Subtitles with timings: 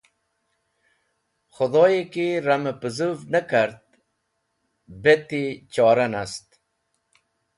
[1.55, 3.83] Khẽdhoyẽ ki ramẽ pẽzũv ne kart
[5.03, 5.43] beti
[5.73, 6.47] chora nast.